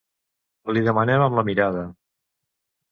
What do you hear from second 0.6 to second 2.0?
Li demanem amb la mirada.